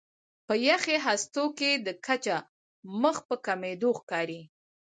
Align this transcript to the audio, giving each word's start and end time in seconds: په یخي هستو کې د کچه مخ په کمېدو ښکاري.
په 0.47 0.53
یخي 0.67 0.97
هستو 1.07 1.43
کې 1.57 1.71
د 1.85 1.87
کچه 2.05 2.37
مخ 3.01 3.15
په 3.27 3.35
کمېدو 3.45 3.89
ښکاري. 3.99 4.41